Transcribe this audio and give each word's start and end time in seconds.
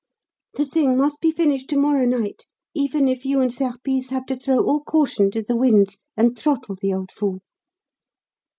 The 0.55 0.65
thing 0.65 0.97
must 0.97 1.21
be 1.21 1.31
finished 1.31 1.69
to 1.69 1.77
morrow 1.77 2.07
night, 2.07 2.47
even 2.73 3.07
if 3.07 3.23
you 3.23 3.39
and 3.39 3.53
Serpice 3.53 4.09
have 4.09 4.25
to 4.25 4.35
throw 4.35 4.57
all 4.65 4.79
caution 4.81 5.29
to 5.29 5.43
the 5.43 5.55
winds 5.55 5.99
and 6.17 6.35
throttle 6.35 6.73
the 6.73 6.91
old 6.91 7.11
fool.' 7.11 7.41